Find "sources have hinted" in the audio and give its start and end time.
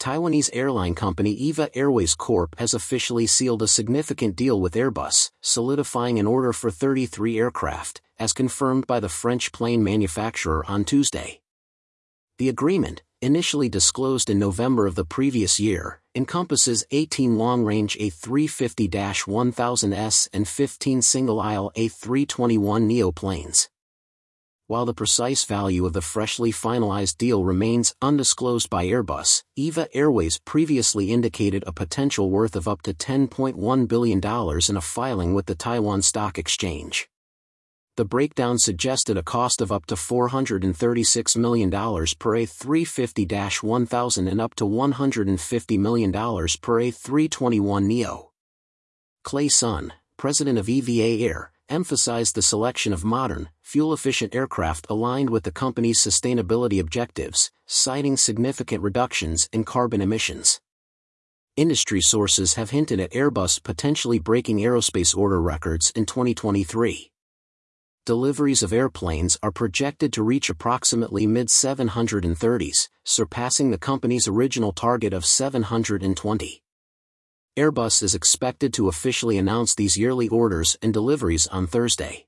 62.00-63.00